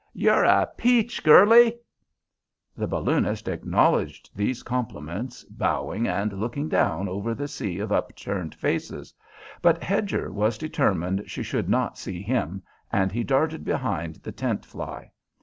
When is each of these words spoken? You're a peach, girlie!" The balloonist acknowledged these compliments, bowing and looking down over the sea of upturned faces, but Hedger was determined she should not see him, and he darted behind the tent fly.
You're 0.15 0.45
a 0.45 0.67
peach, 0.77 1.23
girlie!" 1.23 1.77
The 2.75 2.87
balloonist 2.87 3.47
acknowledged 3.47 4.31
these 4.35 4.63
compliments, 4.63 5.43
bowing 5.43 6.07
and 6.07 6.33
looking 6.33 6.67
down 6.69 7.07
over 7.07 7.35
the 7.35 7.47
sea 7.47 7.77
of 7.77 7.91
upturned 7.91 8.55
faces, 8.55 9.13
but 9.61 9.83
Hedger 9.83 10.31
was 10.31 10.57
determined 10.57 11.29
she 11.29 11.43
should 11.43 11.69
not 11.69 11.99
see 11.99 12.19
him, 12.23 12.63
and 12.91 13.11
he 13.11 13.23
darted 13.23 13.63
behind 13.63 14.15
the 14.23 14.31
tent 14.31 14.65
fly. 14.65 15.11